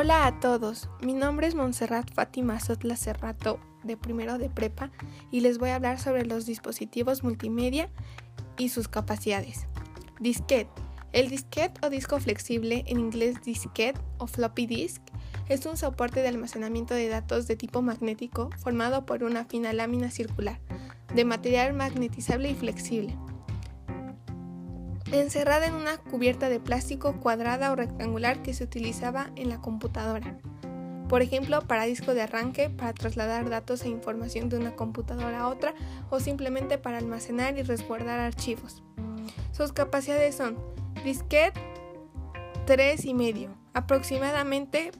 Hola 0.00 0.28
a 0.28 0.38
todos, 0.38 0.88
mi 1.02 1.12
nombre 1.12 1.48
es 1.48 1.56
Montserrat 1.56 2.14
Fátima 2.14 2.60
Sotla 2.60 2.94
Cerrato 2.94 3.58
de 3.82 3.96
primero 3.96 4.38
de 4.38 4.48
prepa 4.48 4.92
y 5.32 5.40
les 5.40 5.58
voy 5.58 5.70
a 5.70 5.74
hablar 5.74 5.98
sobre 5.98 6.24
los 6.24 6.46
dispositivos 6.46 7.24
multimedia 7.24 7.90
y 8.56 8.68
sus 8.68 8.86
capacidades. 8.86 9.66
Disquete. 10.20 10.70
El 11.10 11.28
disquete 11.28 11.84
o 11.84 11.90
disco 11.90 12.20
flexible, 12.20 12.84
en 12.86 13.00
inglés 13.00 13.42
disquete 13.42 14.00
o 14.18 14.28
floppy 14.28 14.66
disk, 14.66 15.02
es 15.48 15.66
un 15.66 15.76
soporte 15.76 16.22
de 16.22 16.28
almacenamiento 16.28 16.94
de 16.94 17.08
datos 17.08 17.48
de 17.48 17.56
tipo 17.56 17.82
magnético 17.82 18.50
formado 18.58 19.04
por 19.04 19.24
una 19.24 19.46
fina 19.46 19.72
lámina 19.72 20.12
circular, 20.12 20.60
de 21.12 21.24
material 21.24 21.74
magnetizable 21.74 22.48
y 22.48 22.54
flexible 22.54 23.16
encerrada 25.12 25.66
en 25.66 25.74
una 25.74 25.96
cubierta 25.96 26.48
de 26.48 26.60
plástico 26.60 27.14
cuadrada 27.20 27.72
o 27.72 27.76
rectangular 27.76 28.42
que 28.42 28.54
se 28.54 28.64
utilizaba 28.64 29.30
en 29.36 29.48
la 29.48 29.60
computadora. 29.60 30.38
Por 31.08 31.22
ejemplo, 31.22 31.62
para 31.62 31.84
disco 31.84 32.12
de 32.12 32.22
arranque, 32.22 32.68
para 32.68 32.92
trasladar 32.92 33.48
datos 33.48 33.82
e 33.82 33.88
información 33.88 34.50
de 34.50 34.58
una 34.58 34.76
computadora 34.76 35.40
a 35.40 35.48
otra 35.48 35.74
o 36.10 36.20
simplemente 36.20 36.76
para 36.76 36.98
almacenar 36.98 37.58
y 37.58 37.62
resguardar 37.62 38.20
archivos. 38.20 38.82
Sus 39.52 39.72
capacidades 39.72 40.34
son 40.34 40.58
disquete 41.04 41.58
3,5, 42.66 43.48
aproximadamente 43.72 44.92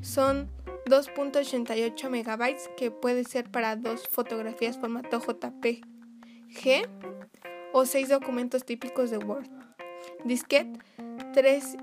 son 0.00 0.50
2.88 0.86 2.10
megabytes 2.10 2.68
que 2.76 2.90
puede 2.90 3.22
ser 3.22 3.48
para 3.48 3.76
dos 3.76 4.08
fotografías 4.08 4.78
formato 4.78 5.20
JPG 5.20 6.88
o 7.72 7.86
seis 7.86 8.08
documentos 8.08 8.64
típicos 8.64 9.10
de 9.10 9.18
Word. 9.18 9.48
Disquete 10.24 10.78
3 11.32 11.76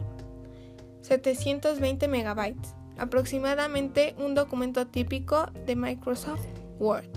720 1.02 2.08
megabytes, 2.08 2.76
aproximadamente 2.98 4.16
un 4.20 4.36
documento 4.36 4.88
típico 4.88 5.48
de 5.66 5.76
Microsoft 5.76 6.46
Word. 6.80 7.10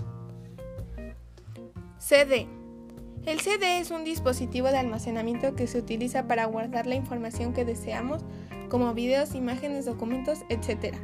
CD 1.99 2.47
el 3.25 3.41
CD 3.41 3.79
es 3.79 3.91
un 3.91 4.03
dispositivo 4.03 4.67
de 4.67 4.77
almacenamiento 4.77 5.55
que 5.55 5.67
se 5.67 5.79
utiliza 5.79 6.27
para 6.27 6.45
guardar 6.45 6.85
la 6.85 6.95
información 6.95 7.53
que 7.53 7.65
deseamos, 7.65 8.23
como 8.69 8.93
videos, 8.93 9.33
imágenes, 9.33 9.85
documentos, 9.85 10.39
etc. 10.49 10.95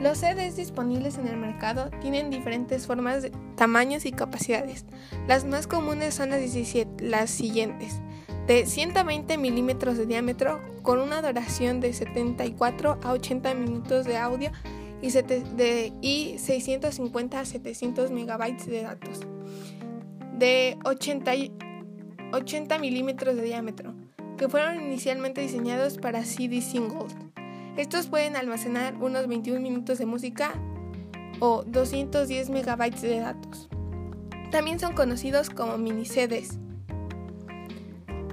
Los 0.00 0.18
CDs 0.18 0.56
disponibles 0.56 1.18
en 1.18 1.26
el 1.26 1.36
mercado 1.36 1.90
tienen 2.00 2.30
diferentes 2.30 2.86
formas, 2.86 3.28
tamaños 3.56 4.06
y 4.06 4.12
capacidades. 4.12 4.86
Las 5.26 5.44
más 5.44 5.66
comunes 5.66 6.14
son 6.14 6.30
las, 6.30 6.40
17, 6.40 7.04
las 7.04 7.30
siguientes. 7.30 8.00
De 8.46 8.66
120 8.66 9.36
milímetros 9.36 9.98
de 9.98 10.06
diámetro 10.06 10.60
con 10.82 11.00
una 11.00 11.20
duración 11.20 11.80
de 11.80 11.92
74 11.92 12.98
a 13.02 13.12
80 13.12 13.54
minutos 13.54 14.06
de 14.06 14.16
audio 14.16 14.50
y, 15.02 15.08
y 16.00 16.38
650 16.38 17.40
a 17.40 17.44
700 17.44 18.10
megabytes 18.10 18.66
de 18.66 18.82
datos 18.82 19.20
de 20.40 20.78
80, 20.86 21.32
80 22.32 22.78
milímetros 22.78 23.36
de 23.36 23.42
diámetro, 23.42 23.94
que 24.38 24.48
fueron 24.48 24.80
inicialmente 24.80 25.42
diseñados 25.42 25.98
para 25.98 26.24
CD 26.24 26.62
singles. 26.62 27.14
Estos 27.76 28.06
pueden 28.06 28.36
almacenar 28.36 28.96
unos 28.96 29.28
21 29.28 29.60
minutos 29.60 29.98
de 29.98 30.06
música 30.06 30.54
o 31.40 31.62
210 31.64 32.48
megabytes 32.48 33.02
de 33.02 33.20
datos. 33.20 33.68
También 34.50 34.80
son 34.80 34.94
conocidos 34.94 35.50
como 35.50 35.76
mini 35.76 36.06
CDs. 36.06 36.58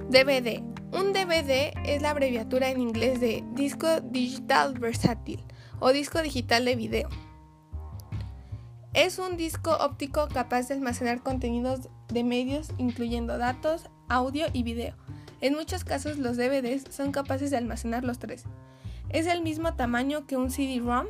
DVD. 0.08 0.62
Un 0.92 1.12
DVD 1.12 1.74
es 1.84 2.00
la 2.00 2.10
abreviatura 2.10 2.70
en 2.70 2.80
inglés 2.80 3.20
de 3.20 3.44
disco 3.52 4.00
digital 4.00 4.78
versátil 4.78 5.44
o 5.78 5.92
disco 5.92 6.22
digital 6.22 6.64
de 6.64 6.74
video. 6.74 7.08
Es 8.94 9.18
un 9.18 9.36
disco 9.36 9.76
óptico 9.78 10.26
capaz 10.32 10.68
de 10.68 10.74
almacenar 10.74 11.22
contenidos 11.22 11.90
de 12.12 12.24
medios 12.24 12.70
incluyendo 12.78 13.38
datos, 13.38 13.90
audio 14.08 14.46
y 14.52 14.62
video. 14.62 14.94
En 15.40 15.54
muchos 15.54 15.84
casos 15.84 16.18
los 16.18 16.36
DVDs 16.36 16.84
son 16.90 17.12
capaces 17.12 17.50
de 17.50 17.56
almacenar 17.56 18.04
los 18.04 18.18
tres. 18.18 18.44
Es 19.10 19.26
el 19.26 19.42
mismo 19.42 19.74
tamaño 19.74 20.26
que 20.26 20.36
un 20.36 20.50
CD-ROM, 20.50 21.06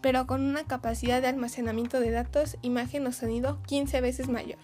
pero 0.00 0.26
con 0.26 0.42
una 0.42 0.64
capacidad 0.64 1.20
de 1.20 1.28
almacenamiento 1.28 2.00
de 2.00 2.10
datos, 2.10 2.56
imagen 2.62 3.06
o 3.06 3.12
sonido 3.12 3.60
15 3.66 4.00
veces 4.00 4.28
mayor. 4.28 4.58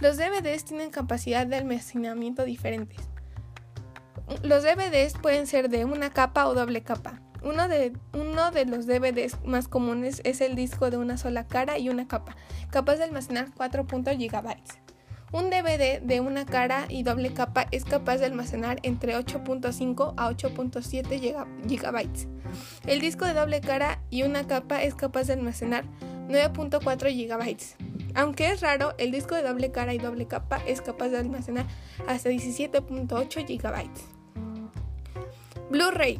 Los 0.00 0.16
DVDs 0.16 0.64
tienen 0.64 0.90
capacidad 0.90 1.46
de 1.46 1.56
almacenamiento 1.56 2.44
diferentes. 2.44 3.00
Los 4.42 4.62
DVDs 4.62 5.14
pueden 5.20 5.46
ser 5.46 5.68
de 5.68 5.84
una 5.84 6.10
capa 6.10 6.46
o 6.46 6.54
doble 6.54 6.82
capa. 6.82 7.20
Uno 7.42 7.68
de, 7.68 7.92
uno 8.12 8.50
de 8.50 8.64
los 8.64 8.86
DVDs 8.86 9.38
más 9.44 9.68
comunes 9.68 10.20
es 10.24 10.40
el 10.40 10.54
disco 10.54 10.90
de 10.90 10.96
una 10.96 11.16
sola 11.16 11.46
cara 11.46 11.78
y 11.78 11.88
una 11.88 12.08
capa, 12.08 12.36
capaz 12.70 12.96
de 12.96 13.04
almacenar 13.04 13.48
4. 13.56 13.84
GB. 13.84 14.56
Un 15.30 15.50
DVD 15.50 16.00
de 16.00 16.20
una 16.20 16.46
cara 16.46 16.86
y 16.88 17.02
doble 17.02 17.34
capa 17.34 17.66
es 17.70 17.84
capaz 17.84 18.16
de 18.16 18.26
almacenar 18.26 18.80
entre 18.82 19.14
8.5 19.14 20.14
a 20.16 20.30
8.7 20.30 21.20
GB. 21.66 22.28
El 22.86 23.00
disco 23.00 23.26
de 23.26 23.34
doble 23.34 23.60
cara 23.60 24.00
y 24.08 24.22
una 24.22 24.46
capa 24.46 24.82
es 24.82 24.94
capaz 24.94 25.24
de 25.24 25.34
almacenar 25.34 25.84
9.4 26.28 27.12
GB. 27.12 28.14
Aunque 28.14 28.50
es 28.50 28.62
raro, 28.62 28.94
el 28.96 29.12
disco 29.12 29.34
de 29.34 29.42
doble 29.42 29.70
cara 29.70 29.92
y 29.92 29.98
doble 29.98 30.26
capa 30.26 30.62
es 30.66 30.80
capaz 30.80 31.10
de 31.10 31.18
almacenar 31.18 31.66
hasta 32.06 32.30
17.8 32.30 33.46
GB. 33.46 33.90
Blu-ray 35.70 36.18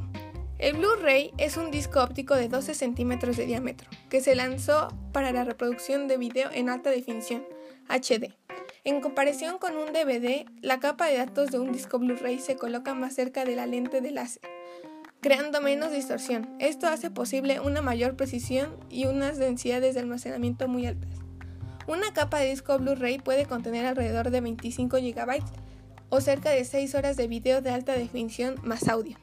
el 0.58 0.76
Blu-ray 0.76 1.32
es 1.38 1.56
un 1.56 1.70
disco 1.70 2.02
óptico 2.02 2.34
de 2.34 2.48
12 2.48 2.74
centímetros 2.74 3.36
de 3.36 3.46
diámetro 3.46 3.88
que 4.10 4.20
se 4.20 4.34
lanzó 4.34 4.88
para 5.12 5.30
la 5.30 5.44
reproducción 5.44 6.08
de 6.08 6.18
video 6.18 6.50
en 6.52 6.68
alta 6.68 6.90
definición, 6.90 7.44
HD. 7.88 8.34
En 8.82 9.00
comparación 9.00 9.58
con 9.58 9.76
un 9.76 9.92
DVD, 9.92 10.46
la 10.60 10.80
capa 10.80 11.06
de 11.06 11.18
datos 11.18 11.50
de 11.50 11.60
un 11.60 11.72
disco 11.72 11.98
Blu-ray 11.98 12.40
se 12.40 12.56
coloca 12.56 12.94
más 12.94 13.14
cerca 13.14 13.44
de 13.44 13.54
la 13.54 13.66
lente 13.66 14.00
de 14.00 14.10
láser, 14.10 14.42
creando 15.20 15.60
menos 15.60 15.92
distorsión. 15.92 16.48
Esto 16.58 16.88
hace 16.88 17.10
posible 17.10 17.60
una 17.60 17.80
mayor 17.80 18.16
precisión 18.16 18.76
y 18.90 19.06
unas 19.06 19.38
densidades 19.38 19.94
de 19.94 20.00
almacenamiento 20.00 20.66
muy 20.66 20.86
altas. 20.86 21.10
Una 21.86 22.12
capa 22.12 22.40
de 22.40 22.50
disco 22.50 22.76
Blu-ray 22.78 23.18
puede 23.18 23.46
contener 23.46 23.86
alrededor 23.86 24.30
de 24.30 24.40
25 24.40 24.96
GB 24.96 25.42
o 26.08 26.20
cerca 26.20 26.50
de 26.50 26.64
6 26.64 26.94
horas 26.96 27.16
de 27.16 27.28
video 27.28 27.62
de 27.62 27.70
alta 27.70 27.92
definición 27.92 28.56
más 28.62 28.88
audio 28.88 29.16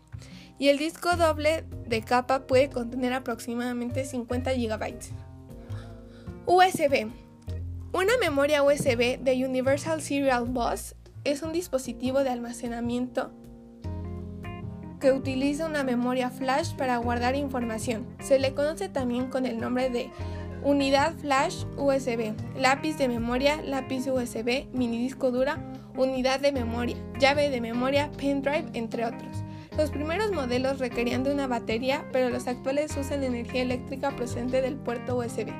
y 0.58 0.70
el 0.70 0.78
disco 0.78 1.16
doble 1.16 1.66
de 1.88 2.02
capa 2.02 2.48
puede 2.48 2.70
contener 2.70 3.14
aproximadamente 3.14 4.06
50 4.06 4.54
GB. 4.54 4.96
USB. 6.46 7.08
Una 7.92 8.18
memoria 8.20 8.64
USB 8.64 9.20
de 9.20 9.46
Universal 9.46 10.02
Serial 10.02 10.46
Bus 10.46 10.96
es 11.24 11.42
un 11.42 11.54
dispositivo 11.54 12.24
de 12.24 12.30
almacenamiento 12.30 13.32
que 15.00 15.12
utiliza 15.12 15.66
una 15.66 15.84
memoria 15.84 16.30
flash 16.30 16.74
para 16.76 16.98
guardar 16.98 17.36
información. 17.36 18.06
Se 18.20 18.40
le 18.40 18.54
conoce 18.54 18.90
también 18.90 19.30
con 19.30 19.46
el 19.46 19.60
nombre 19.60 19.90
de 19.90 20.10
unidad 20.64 21.14
flash 21.16 21.64
USB, 21.78 22.34
lápiz 22.58 22.98
de 22.98 23.08
memoria, 23.08 23.62
lápiz 23.62 24.08
USB, 24.08 24.68
mini 24.74 24.98
disco 24.98 25.32
dura, 25.32 25.60
unidad 25.96 26.40
de 26.40 26.52
memoria, 26.52 26.98
llave 27.20 27.50
de 27.50 27.62
memoria, 27.62 28.12
pendrive, 28.18 28.66
entre 28.74 29.06
otros. 29.06 29.44
Los 29.77 29.92
primeros 29.92 30.31
modelos 30.31 30.80
requerían 30.80 31.24
de 31.24 31.33
una 31.33 31.48
batería, 31.48 32.06
pero 32.13 32.30
los 32.30 32.48
actuales 32.48 32.95
usan 32.95 33.24
energía 33.24 33.62
eléctrica 33.62 34.16
procedente 34.16 34.62
del 34.62 34.77
puerto 34.77 35.18
USB. 35.18 35.51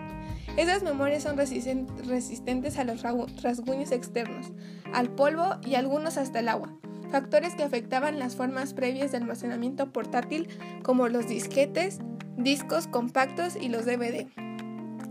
Esas 0.56 0.83
memorias 0.83 1.23
son 1.23 1.35
resistentes 1.38 2.77
a 2.77 2.85
los 2.85 3.01
rasguños 3.01 3.91
externos, 3.91 4.53
al 4.94 5.09
polvo 5.09 5.57
y 5.65 5.75
algunos 5.75 6.17
hasta 6.17 6.39
el 6.39 6.47
agua, 6.47 6.73
factores 7.12 7.56
que 7.56 7.63
afectaban 7.63 8.17
las 8.17 8.38
formas 8.38 8.73
previas 8.73 9.12
de 9.12 9.17
almacenamiento 9.17 9.91
portátil 9.91 10.47
como 10.81 11.09
los 11.09 11.27
disquetes, 11.27 12.00
discos 12.38 12.88
compactos 12.88 13.57
y 13.57 13.67
los 13.67 13.85
DVD. 13.85 14.27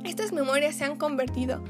Estas 0.04 0.32
memorias 0.32 0.76
se 0.76 0.84
han 0.84 0.96
convertido 0.96 1.62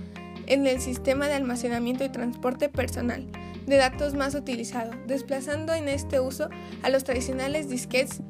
en 0.46 0.68
el 0.68 0.80
sistema 0.80 1.26
de 1.26 1.34
almacenamiento 1.34 2.04
y 2.04 2.10
transporte 2.10 2.68
personal, 2.68 3.26
de 3.66 3.76
datos 3.76 4.14
más 4.14 4.34
utilizado, 4.34 4.92
desplazando 5.06 5.72
en 5.74 5.88
este 5.88 6.20
uso 6.20 6.48
a 6.82 6.90
los 6.90 7.04
tradicionales 7.04 7.68
disquetes 7.68 8.20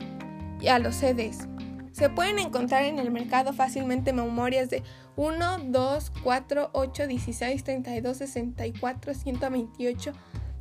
y 0.60 0.68
a 0.68 0.78
los 0.78 0.96
CDs. 0.96 1.48
Se 1.92 2.10
pueden 2.10 2.40
encontrar 2.40 2.84
en 2.84 2.98
el 2.98 3.12
mercado 3.12 3.52
fácilmente 3.52 4.12
memorias 4.12 4.68
de 4.68 4.82
1, 5.16 5.58
2, 5.66 6.12
4, 6.24 6.70
8, 6.72 7.06
16, 7.06 7.64
32, 7.64 8.16
64, 8.16 9.14
128, 9.14 10.12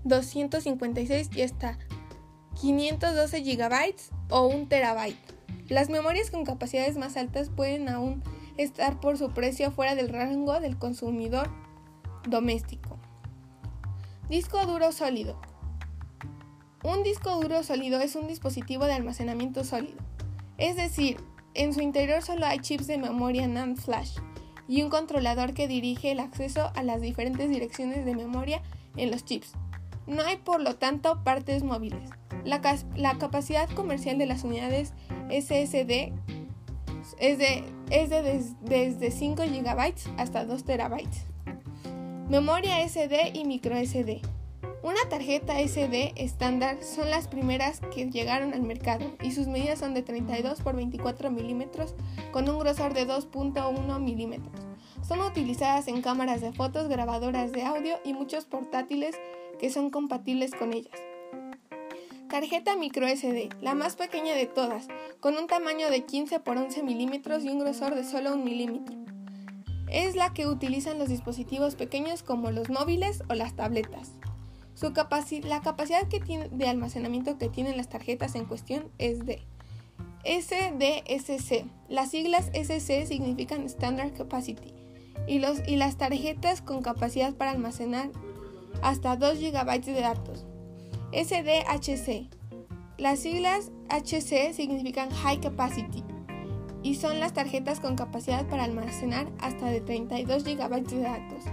256 0.03 1.29
y 1.35 1.41
hasta 1.41 1.79
512 2.61 3.41
GB 3.41 3.95
o 4.29 4.47
1 4.47 4.67
TB. 4.67 5.15
Las 5.69 5.89
memorias 5.89 6.29
con 6.29 6.45
capacidades 6.45 6.97
más 6.97 7.17
altas 7.17 7.49
pueden 7.49 7.89
aún 7.89 8.21
estar 8.57 8.99
por 8.99 9.17
su 9.17 9.31
precio 9.31 9.71
fuera 9.71 9.95
del 9.95 10.09
rango 10.09 10.59
del 10.59 10.77
consumidor 10.77 11.49
doméstico. 12.27 12.92
Disco 14.29 14.65
duro 14.65 14.91
sólido. 14.93 15.39
Un 16.83 17.03
disco 17.03 17.39
duro 17.41 17.61
sólido 17.63 17.99
es 17.99 18.15
un 18.15 18.27
dispositivo 18.27 18.85
de 18.85 18.93
almacenamiento 18.93 19.63
sólido, 19.63 19.97
es 20.57 20.75
decir, 20.75 21.17
en 21.53 21.73
su 21.73 21.81
interior 21.81 22.21
solo 22.21 22.45
hay 22.45 22.59
chips 22.59 22.87
de 22.87 22.97
memoria 22.97 23.47
NAND 23.47 23.77
flash 23.77 24.17
y 24.67 24.81
un 24.81 24.89
controlador 24.89 25.53
que 25.53 25.67
dirige 25.67 26.11
el 26.11 26.19
acceso 26.19 26.71
a 26.73 26.83
las 26.83 27.01
diferentes 27.01 27.49
direcciones 27.49 28.05
de 28.05 28.15
memoria 28.15 28.61
en 28.95 29.11
los 29.11 29.25
chips. 29.25 29.53
No 30.07 30.21
hay 30.21 30.37
por 30.37 30.61
lo 30.61 30.75
tanto 30.75 31.23
partes 31.23 31.63
móviles. 31.63 32.09
La, 32.45 32.61
capacidad 33.17 33.69
comercial 33.69 34.17
de 34.17 34.25
las 34.25 34.43
unidades 34.43 34.93
SSD 35.29 36.13
es, 37.19 37.37
de, 37.37 37.63
desde 38.61 39.11
5 39.11 39.43
GB 39.43 39.93
hasta 40.17 40.45
2 40.45 40.63
TB. 40.63 41.32
Memoria 42.29 42.87
SD 42.87 43.33
y 43.33 43.43
micro 43.43 43.75
SD. 43.75 44.21
Una 44.81 45.09
tarjeta 45.09 45.59
SD 45.59 46.13
estándar 46.15 46.81
son 46.81 47.09
las 47.09 47.27
primeras 47.27 47.81
que 47.93 48.09
llegaron 48.09 48.53
al 48.53 48.61
mercado 48.61 49.13
y 49.21 49.31
sus 49.31 49.47
medidas 49.47 49.79
son 49.79 49.93
de 49.93 50.03
32 50.03 50.61
por 50.61 50.75
24 50.75 51.31
milímetros 51.31 51.95
con 52.31 52.49
un 52.49 52.59
grosor 52.59 52.93
de 52.93 53.05
2.1 53.05 53.99
milímetros. 53.99 54.55
Son 55.05 55.19
utilizadas 55.19 55.89
en 55.89 56.01
cámaras 56.01 56.39
de 56.39 56.53
fotos, 56.53 56.87
grabadoras 56.87 57.51
de 57.51 57.63
audio 57.63 57.97
y 58.05 58.13
muchos 58.13 58.45
portátiles 58.45 59.15
que 59.59 59.69
son 59.69 59.89
compatibles 59.89 60.55
con 60.55 60.73
ellas. 60.73 60.97
Tarjeta 62.29 62.77
micro 62.77 63.05
SD, 63.05 63.49
la 63.61 63.75
más 63.75 63.97
pequeña 63.97 64.33
de 64.33 64.47
todas, 64.47 64.87
con 65.19 65.37
un 65.37 65.47
tamaño 65.47 65.89
de 65.89 66.05
15 66.05 66.39
por 66.39 66.57
11 66.57 66.83
milímetros 66.83 67.43
y 67.43 67.49
un 67.49 67.59
grosor 67.59 67.95
de 67.95 68.05
solo 68.05 68.33
un 68.33 68.45
milímetro. 68.45 69.02
Es 69.93 70.17
la 70.17 70.33
que 70.33 70.47
utilizan 70.47 70.99
los 70.99 71.07
dispositivos 71.07 71.75
pequeños 71.75 72.21
como 72.21 72.51
los 72.51 72.69
móviles 72.69 73.23
o 73.29 73.33
las 73.35 73.55
tabletas 73.55 74.11
la 75.43 75.61
capacidad 75.61 76.05
de 76.05 76.67
almacenamiento 76.67 77.37
que 77.37 77.49
tienen 77.49 77.77
las 77.77 77.89
tarjetas 77.89 78.35
en 78.35 78.45
cuestión 78.45 78.89
es 78.97 79.25
de 79.25 79.41
SDSC. 80.25 81.65
Las 81.89 82.11
siglas 82.11 82.49
SC 82.53 83.05
significan 83.05 83.63
Standard 83.65 84.13
Capacity 84.13 84.73
y, 85.27 85.41
y 85.67 85.75
las 85.77 85.97
tarjetas 85.97 86.61
con 86.61 86.81
capacidad 86.81 87.33
para 87.33 87.51
almacenar 87.51 88.09
hasta 88.81 89.15
2 89.15 89.39
GB 89.39 89.81
de 89.85 90.01
datos. 90.01 90.45
SDHC. 91.13 92.27
Las 92.97 93.19
siglas 93.19 93.71
HC 93.89 94.53
significan 94.53 95.11
High 95.11 95.39
Capacity 95.39 96.03
y 96.83 96.95
son 96.95 97.19
las 97.19 97.33
tarjetas 97.33 97.79
con 97.79 97.95
capacidad 97.95 98.45
para 98.47 98.63
almacenar 98.65 99.27
hasta 99.39 99.67
de 99.67 99.81
32 99.81 100.43
GB 100.43 100.83
de 100.83 101.01
datos. 101.01 101.43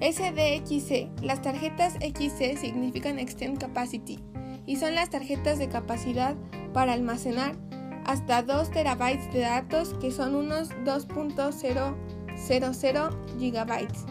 SDXC. 0.00 1.08
Las 1.22 1.42
tarjetas 1.42 1.94
XC 1.94 2.56
significan 2.58 3.18
Extend 3.18 3.58
Capacity 3.58 4.20
y 4.66 4.76
son 4.76 4.94
las 4.94 5.10
tarjetas 5.10 5.58
de 5.58 5.68
capacidad 5.68 6.36
para 6.74 6.92
almacenar 6.92 7.56
hasta 8.04 8.42
2 8.42 8.70
terabytes 8.70 9.32
de 9.32 9.40
datos 9.40 9.94
que 9.94 10.12
son 10.12 10.34
unos 10.34 10.68
2.000 10.84 13.38
gigabytes. 13.38 14.04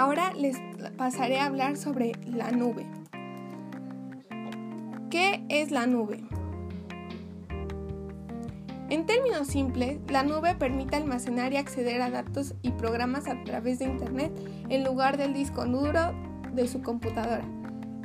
Ahora 0.00 0.32
les 0.32 0.56
pasaré 0.96 1.40
a 1.40 1.44
hablar 1.44 1.76
sobre 1.76 2.12
la 2.24 2.50
nube. 2.52 2.86
¿Qué 5.10 5.44
es 5.50 5.70
la 5.70 5.86
nube? 5.86 6.24
En 8.88 9.04
términos 9.04 9.48
simples, 9.48 9.98
la 10.08 10.22
nube 10.22 10.54
permite 10.54 10.96
almacenar 10.96 11.52
y 11.52 11.58
acceder 11.58 12.00
a 12.00 12.08
datos 12.08 12.54
y 12.62 12.70
programas 12.70 13.28
a 13.28 13.44
través 13.44 13.78
de 13.78 13.84
Internet 13.84 14.32
en 14.70 14.84
lugar 14.84 15.18
del 15.18 15.34
disco 15.34 15.66
duro 15.66 16.14
de 16.54 16.66
su 16.66 16.80
computadora. 16.80 17.44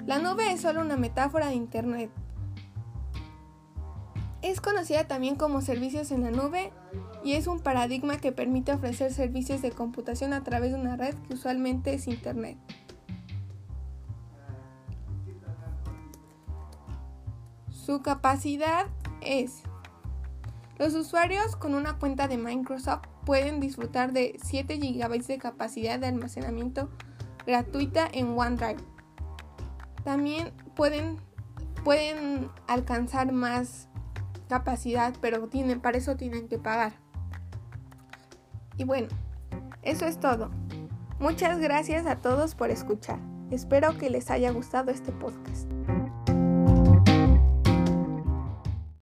La 0.06 0.20
nube 0.20 0.52
es 0.52 0.60
solo 0.60 0.82
una 0.82 0.98
metáfora 0.98 1.48
de 1.48 1.54
Internet. 1.54 2.12
Es 4.46 4.62
conocida 4.62 5.08
también 5.08 5.38
como 5.38 5.62
servicios 5.62 6.12
en 6.12 6.22
la 6.22 6.30
nube 6.30 6.72
y 7.24 7.34
es 7.34 7.48
un 7.48 7.62
paradigma 7.62 8.18
que 8.18 8.32
permite 8.32 8.74
ofrecer 8.74 9.12
servicios 9.12 9.64
de 9.64 9.72
computación 9.72 10.34
a 10.34 10.44
través 10.44 10.72
de 10.72 10.80
una 10.80 10.96
red 10.96 11.16
que 11.28 11.34
usualmente 11.34 11.96
es 11.96 12.08
Internet. 12.08 12.56
Su 17.72 18.04
capacidad 18.04 18.86
es... 19.22 19.64
Los 20.78 20.94
usuarios 20.94 21.56
con 21.56 21.74
una 21.74 21.98
cuenta 21.98 22.28
de 22.28 22.38
Microsoft 22.38 23.08
pueden 23.26 23.60
disfrutar 23.60 24.14
de 24.14 24.38
7 24.44 24.78
GB 24.78 25.26
de 25.26 25.40
capacidad 25.40 25.98
de 25.98 26.06
almacenamiento 26.06 26.92
gratuita 27.48 28.08
en 28.14 28.38
OneDrive. 28.38 28.84
También 30.04 30.54
pueden, 30.76 31.18
pueden 31.84 32.52
alcanzar 32.68 33.32
más 33.32 33.90
capacidad, 34.48 35.14
pero 35.22 35.48
tienen, 35.48 35.82
para 35.82 35.98
eso 35.98 36.16
tienen 36.16 36.48
que 36.48 36.58
pagar. 36.58 36.94
Y 38.78 38.84
bueno, 38.84 39.08
eso 39.82 40.06
es 40.06 40.20
todo. 40.20 40.52
Muchas 41.20 41.60
gracias 41.60 42.06
a 42.06 42.18
todos 42.18 42.56
por 42.56 42.72
escuchar. 42.72 43.20
Espero 43.52 43.98
que 43.98 44.10
les 44.10 44.30
haya 44.32 44.52
gustado 44.52 44.92
este 44.92 45.12
podcast. 45.12 45.70